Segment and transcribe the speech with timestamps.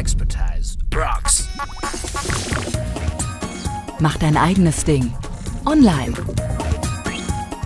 [0.00, 1.46] Expertise rocks.
[3.98, 5.12] Mach dein eigenes Ding.
[5.66, 6.14] Online.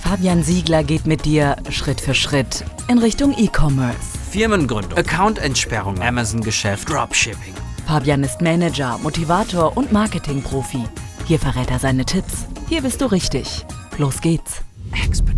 [0.00, 4.16] Fabian Siegler geht mit dir Schritt für Schritt in Richtung E-Commerce.
[4.30, 7.52] Firmengründung, Accountentsperrung, Amazon-Geschäft, Dropshipping.
[7.86, 10.84] Fabian ist Manager, Motivator und Marketingprofi.
[11.26, 12.46] Hier verrät er seine Tipps.
[12.66, 13.66] Hier bist du richtig.
[13.98, 14.62] Los geht's.
[15.04, 15.31] Expertise.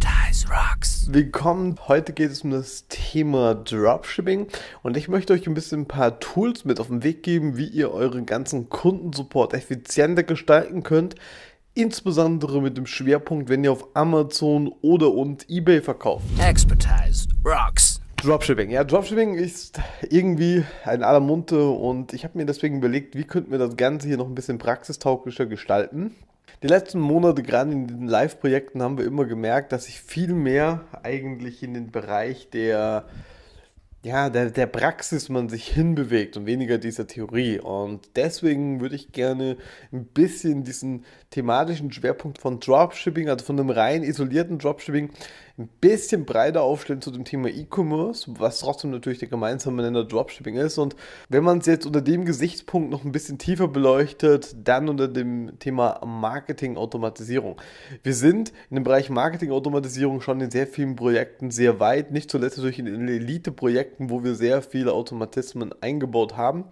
[1.13, 1.77] Willkommen.
[1.87, 4.47] Heute geht es um das Thema Dropshipping
[4.83, 7.67] und ich möchte euch ein bisschen ein paar Tools mit auf den Weg geben, wie
[7.67, 11.15] ihr euren ganzen Kundensupport effizienter gestalten könnt.
[11.75, 16.25] Insbesondere mit dem Schwerpunkt, wenn ihr auf Amazon oder und eBay verkauft.
[16.39, 18.01] Expertise rocks.
[18.17, 18.71] Dropshipping.
[18.71, 23.51] Ja, Dropshipping ist irgendwie ein aller Munde und ich habe mir deswegen überlegt, wie könnten
[23.51, 26.15] wir das Ganze hier noch ein bisschen praxistauglicher gestalten.
[26.65, 30.87] Die letzten Monate, gerade in den Live-Projekten, haben wir immer gemerkt, dass sich viel mehr
[31.03, 33.05] eigentlich in den Bereich der,
[34.03, 37.61] ja, der, der Praxis man sich hinbewegt und weniger dieser Theorie.
[37.61, 39.59] Und deswegen würde ich gerne
[39.93, 45.11] ein bisschen diesen thematischen Schwerpunkt von Dropshipping, also von einem rein isolierten Dropshipping,
[45.57, 50.57] ein bisschen breiter aufstellen zu dem Thema E-Commerce, was trotzdem natürlich der gemeinsame Nenner Dropshipping
[50.57, 50.79] ist.
[50.79, 50.97] Und
[51.29, 55.57] wenn man es jetzt unter dem Gesichtspunkt noch ein bisschen tiefer beleuchtet, dann unter dem
[55.61, 57.61] Thema Marketing-Automatisierung.
[58.03, 62.57] Wir sind in dem Bereich Marketing-Automatisierung schon in sehr vielen Projekten sehr weit, nicht zuletzt
[62.57, 66.65] natürlich in Elite-Projekten, wo wir sehr viele Automatismen eingebaut haben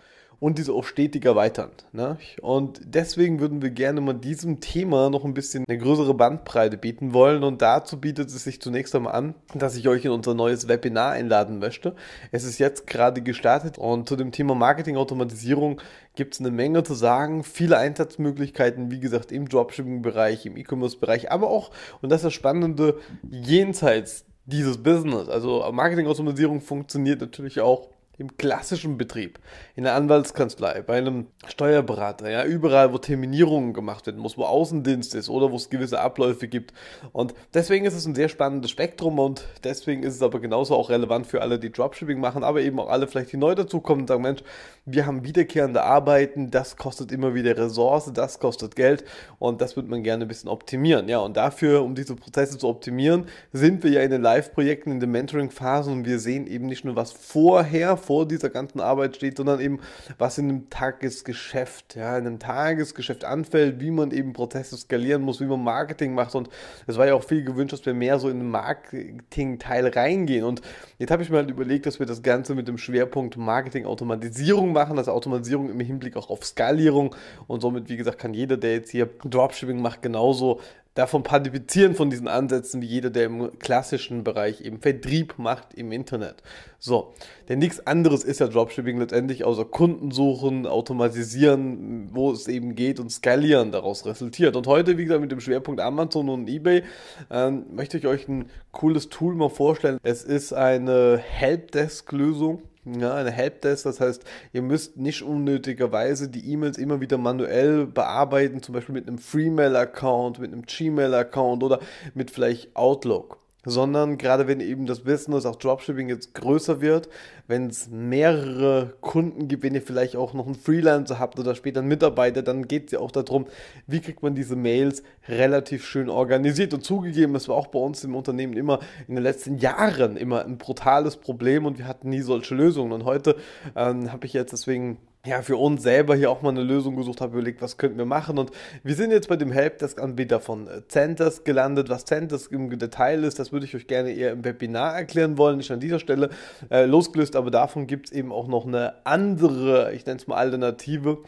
[0.42, 1.70] und diese auch stetig erweitern.
[1.92, 2.18] Ne?
[2.40, 7.14] Und deswegen würden wir gerne mal diesem Thema noch ein bisschen eine größere Bandbreite bieten
[7.14, 7.44] wollen.
[7.44, 11.12] Und dazu bietet es sich zunächst einmal an, dass ich euch in unser neues Webinar
[11.12, 11.94] einladen möchte.
[12.32, 15.80] Es ist jetzt gerade gestartet und zu dem Thema Marketing-Automatisierung
[16.16, 21.50] gibt es eine Menge zu sagen, viele Einsatzmöglichkeiten, wie gesagt, im Dropshipping-Bereich, im E-Commerce-Bereich, aber
[21.50, 21.70] auch,
[22.00, 22.98] und das ist das Spannende,
[23.30, 25.28] jenseits dieses Business.
[25.28, 27.90] Also Marketing-Automatisierung funktioniert natürlich auch
[28.22, 29.40] im klassischen Betrieb,
[29.74, 35.16] in der Anwaltskanzlei, bei einem Steuerberater, ja, überall, wo Terminierungen gemacht werden muss, wo Außendienst
[35.16, 36.72] ist oder wo es gewisse Abläufe gibt.
[37.12, 40.88] Und deswegen ist es ein sehr spannendes Spektrum und deswegen ist es aber genauso auch
[40.88, 44.08] relevant für alle, die Dropshipping machen, aber eben auch alle vielleicht, die neu dazukommen und
[44.08, 44.42] sagen, Mensch,
[44.84, 49.04] wir haben wiederkehrende Arbeiten, das kostet immer wieder Ressource, das kostet Geld
[49.38, 51.08] und das wird man gerne ein bisschen optimieren.
[51.08, 54.98] Ja, und dafür, um diese Prozesse zu optimieren, sind wir ja in den Live-Projekten, in
[54.98, 59.36] den Mentoring-Phasen und wir sehen eben nicht nur, was vorher, vor dieser ganzen Arbeit steht,
[59.36, 59.78] sondern eben,
[60.18, 65.40] was in einem Tagesgeschäft, ja, in einem Tagesgeschäft anfällt, wie man eben Prozesse skalieren muss,
[65.40, 66.48] wie man Marketing macht und
[66.88, 70.60] es war ja auch viel gewünscht, dass wir mehr so in den Marketing-Teil reingehen und
[70.98, 74.98] jetzt habe ich mir halt überlegt, dass wir das Ganze mit dem Schwerpunkt Marketing-Automatisierung machen,
[74.98, 77.14] also Automatisierung im Hinblick auch auf Skalierung
[77.46, 80.60] und somit, wie gesagt, kann jeder, der jetzt hier Dropshipping macht, genauso
[80.94, 85.90] davon partizipieren von diesen Ansätzen wie jeder, der im klassischen Bereich eben Vertrieb macht im
[85.90, 86.42] Internet.
[86.78, 87.14] So,
[87.48, 93.00] denn nichts anderes ist ja Dropshipping letztendlich außer Kunden suchen, automatisieren, wo es eben geht
[93.00, 94.54] und skalieren daraus resultiert.
[94.54, 96.82] Und heute, wie gesagt, mit dem Schwerpunkt Amazon und eBay,
[97.30, 99.98] ähm, möchte ich euch ein cooles Tool mal vorstellen.
[100.02, 106.78] Es ist eine Helpdesk-Lösung ja, eine Helpdesk, das heißt, ihr müsst nicht unnötigerweise die E-Mails
[106.78, 111.80] immer wieder manuell bearbeiten, zum Beispiel mit einem Freemail-Account, mit einem Gmail-Account oder
[112.14, 117.08] mit vielleicht Outlook sondern gerade wenn eben das Business, auch Dropshipping jetzt größer wird,
[117.46, 121.80] wenn es mehrere Kunden gibt, wenn ihr vielleicht auch noch einen Freelancer habt oder später
[121.80, 123.46] einen Mitarbeiter, dann geht es ja auch darum,
[123.86, 126.74] wie kriegt man diese Mails relativ schön organisiert.
[126.74, 130.44] Und zugegeben, das war auch bei uns im Unternehmen immer in den letzten Jahren immer
[130.44, 132.92] ein brutales Problem und wir hatten nie solche Lösungen.
[132.92, 133.36] Und heute
[133.76, 137.20] ähm, habe ich jetzt deswegen ja, für uns selber hier auch mal eine Lösung gesucht,
[137.20, 138.38] habe überlegt, was könnten wir machen.
[138.38, 138.50] Und
[138.82, 141.88] wir sind jetzt bei dem Helpdesk-Anbieter von äh, Centers gelandet.
[141.88, 145.58] Was Centers im Detail ist, das würde ich euch gerne eher im Webinar erklären wollen,
[145.58, 146.30] nicht an dieser Stelle
[146.72, 150.38] äh, losgelöst, aber davon gibt es eben auch noch eine andere, ich nenne es mal
[150.38, 151.18] Alternative,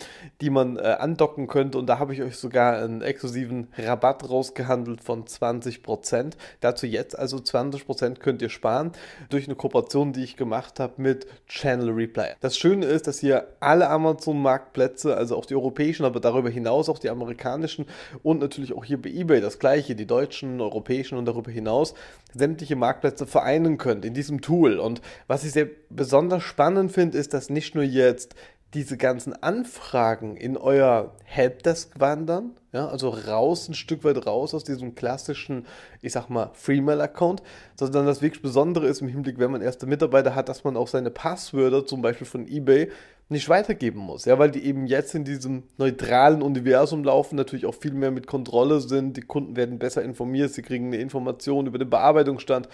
[0.41, 1.79] die man äh, andocken könnte.
[1.79, 6.33] Und da habe ich euch sogar einen exklusiven Rabatt rausgehandelt von 20%.
[6.59, 8.91] Dazu jetzt also 20% könnt ihr sparen
[9.29, 12.33] durch eine Kooperation, die ich gemacht habe mit Channel Replay.
[12.41, 16.89] Das Schöne ist, dass ihr alle alle Amazon-Marktplätze, also auch die europäischen, aber darüber hinaus
[16.89, 17.87] auch die amerikanischen
[18.23, 21.95] und natürlich auch hier bei eBay das gleiche, die deutschen, europäischen und darüber hinaus
[22.35, 24.79] sämtliche Marktplätze vereinen könnt in diesem Tool.
[24.79, 28.35] Und was ich sehr besonders spannend finde, ist, dass nicht nur jetzt
[28.73, 34.65] diese ganzen Anfragen in euer Helpdesk wandern, Ja, also raus, ein Stück weit raus aus
[34.65, 35.65] diesem klassischen,
[36.03, 37.41] ich sag mal, Freemail-Account,
[37.77, 40.89] sondern das wirklich Besondere ist im Hinblick, wenn man erste Mitarbeiter hat, dass man auch
[40.89, 42.91] seine Passwörter, zum Beispiel von eBay,
[43.31, 44.27] nicht weitergeben muss.
[44.27, 48.27] Ja, weil die eben jetzt in diesem neutralen Universum laufen, natürlich auch viel mehr mit
[48.27, 49.17] Kontrolle sind.
[49.17, 52.69] Die Kunden werden besser informiert, sie kriegen eine Information über den Bearbeitungsstand.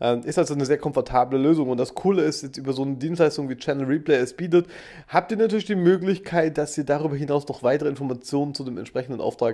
[0.00, 1.70] Ähm, ist also eine sehr komfortable Lösung.
[1.70, 4.68] Und das Coole ist, jetzt über so eine Dienstleistung wie Channel Replay es bietet,
[5.08, 9.20] habt ihr natürlich die Möglichkeit, dass ihr darüber hinaus noch weitere Informationen zu dem entsprechenden
[9.20, 9.45] Auftrag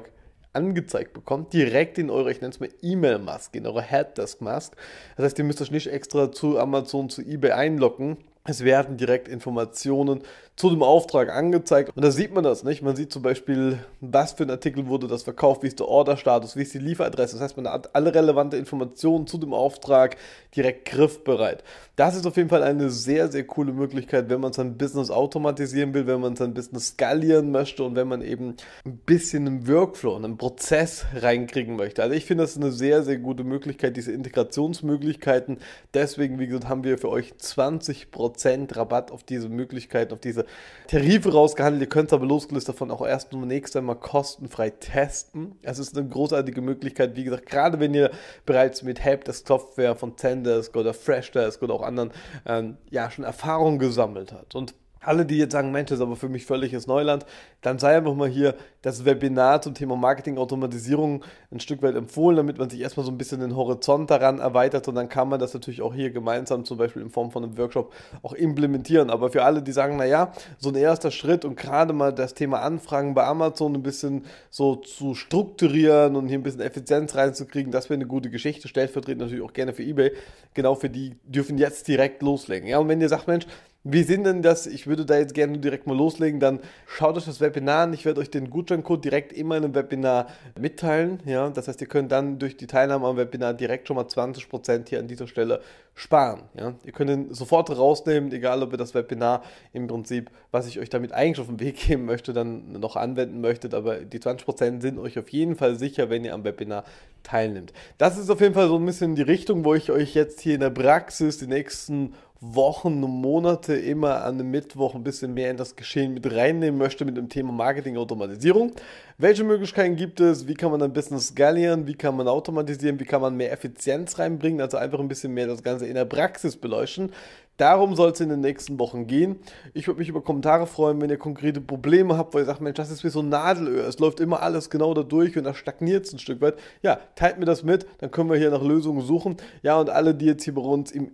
[0.53, 4.77] angezeigt bekommt, direkt in eure, ich nenne es mal E-Mail-Maske, in eure Helpdesk-Mask.
[5.17, 9.29] Das heißt, ihr müsst euch nicht extra zu Amazon, zu eBay einloggen, es werden direkt
[9.29, 10.23] Informationen
[10.57, 11.93] zu dem Auftrag angezeigt.
[11.97, 12.83] Und da sieht man das nicht.
[12.83, 16.57] Man sieht zum Beispiel, was für ein Artikel wurde das verkauft, wie ist der Orderstatus,
[16.57, 17.37] wie ist die Lieferadresse.
[17.37, 20.17] Das heißt, man hat alle relevante Informationen zu dem Auftrag
[20.55, 21.65] direkt griffbereit.
[21.97, 25.95] Das ist auf jeden Fall eine sehr, sehr coole Möglichkeit, wenn man sein Business automatisieren
[25.95, 30.17] will, wenn man sein Business skalieren möchte und wenn man eben ein bisschen einen Workflow,
[30.17, 32.03] einen Prozess reinkriegen möchte.
[32.03, 35.59] Also ich finde das eine sehr, sehr gute Möglichkeit, diese Integrationsmöglichkeiten.
[35.95, 40.42] Deswegen, wie gesagt, haben wir für euch 20% Rabatt auf diese Möglichkeiten, auf diese
[40.89, 41.83] Tarife rausgehandelt.
[41.83, 45.57] Ihr könnt es aber losgelöst davon auch erst zunächst einmal kostenfrei testen.
[45.63, 48.11] Es ist eine großartige Möglichkeit, wie gesagt, gerade wenn ihr
[48.47, 52.11] bereits mit Helpdesk Software von Zendesk oder Freshdesk oder auch anderen
[52.47, 54.55] ähm, ja, schon Erfahrung gesammelt hat.
[54.55, 54.75] Und
[55.05, 57.27] alle, die jetzt sagen, Mensch, das ist aber für mich völliges Neuland,
[57.61, 62.59] dann sei einfach mal hier das Webinar zum Thema Marketing-Automatisierung ein Stück weit empfohlen, damit
[62.59, 65.55] man sich erstmal so ein bisschen den Horizont daran erweitert und dann kann man das
[65.55, 69.11] natürlich auch hier gemeinsam zum Beispiel in Form von einem Workshop auch implementieren.
[69.11, 72.63] Aber für alle, die sagen, naja, so ein erster Schritt und gerade mal das Thema
[72.63, 77.91] Anfragen bei Amazon ein bisschen so zu strukturieren und hier ein bisschen Effizienz reinzukriegen, das
[77.91, 78.69] wäre eine gute Geschichte.
[78.69, 80.13] Stellvertretend natürlich auch gerne für eBay.
[80.55, 82.69] Genau für die dürfen jetzt direkt loslegen.
[82.69, 83.47] Ja, und wenn ihr sagt, Mensch,
[83.85, 84.69] wie sind denn das?
[84.69, 86.39] Ich würde da jetzt gerne direkt mal loslegen.
[86.39, 87.93] Dann schaut euch das Webinar an.
[87.93, 91.21] Ich werde euch den Gutscheincode direkt in meinem Webinar mitteilen.
[91.27, 94.89] Ja, das heißt, ihr könnt dann durch die Teilnahme am Webinar direkt schon mal 20%
[94.89, 95.61] hier an dieser Stelle
[95.95, 96.43] sparen.
[96.57, 99.43] Ja, ihr könnt ihn sofort rausnehmen, egal ob ihr das Webinar
[99.73, 103.41] im Prinzip, was ich euch damit eigentlich auf den Weg geben möchte, dann noch anwenden
[103.41, 103.75] möchtet.
[103.75, 106.85] Aber die 20% sind euch auf jeden Fall sicher, wenn ihr am Webinar
[107.23, 107.73] teilnimmt.
[107.99, 110.55] Das ist auf jeden Fall so ein bisschen die Richtung, wo ich euch jetzt hier
[110.55, 112.15] in der Praxis die nächsten
[112.45, 116.77] Wochen und Monate immer an einem Mittwoch ein bisschen mehr in das Geschehen mit reinnehmen
[116.77, 118.73] möchte mit dem Thema Marketing Automatisierung.
[119.17, 120.49] Welche Möglichkeiten gibt es?
[120.49, 121.87] Wie kann man ein Business skalieren?
[121.87, 122.99] Wie kann man automatisieren?
[122.99, 124.61] Wie kann man mehr Effizienz reinbringen?
[124.61, 127.13] Also einfach ein bisschen mehr das Ganze in der Praxis beleuchten.
[127.59, 129.37] Darum soll es in den nächsten Wochen gehen.
[129.75, 132.77] Ich würde mich über Kommentare freuen, wenn ihr konkrete Probleme habt, weil ihr sagt, Mensch,
[132.77, 133.87] das ist wie so ein Nadelöhr.
[133.87, 136.57] Es läuft immer alles genau da durch und da stagniert es ein Stück weit.
[136.83, 139.37] Ja, teilt mir das mit, dann können wir hier nach Lösungen suchen.
[139.63, 141.11] Ja, und alle, die jetzt hier bei uns im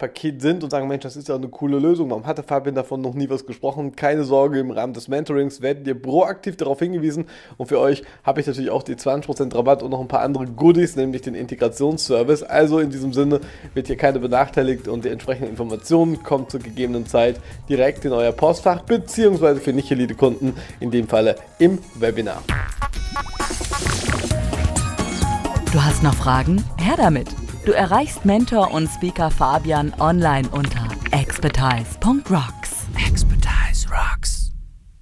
[0.00, 2.10] Elite-Paket sind und sagen, Mensch, das ist ja eine coole Lösung.
[2.10, 3.94] Warum hatte Fabian davon noch nie was gesprochen?
[3.94, 7.26] Keine Sorge, im Rahmen des Mentorings werdet ihr proaktiv darauf hingewiesen.
[7.56, 10.46] Und für euch habe ich natürlich auch die 20% Rabatt und noch ein paar andere
[10.46, 12.42] Goodies, nämlich den Integrationsservice.
[12.42, 13.40] Also in diesem Sinne
[13.74, 18.32] wird hier keine benachteiligt und die entsprechenden Informationen kommen zur gegebenen Zeit direkt in euer
[18.32, 22.42] Postfach, beziehungsweise für Nicht-Elite-Kunden, in dem Falle im Webinar.
[25.72, 26.64] Du hast noch Fragen?
[26.78, 27.39] Her damit!
[27.64, 32.59] Du erreichst Mentor und Speaker Fabian online unter expertise.rocks.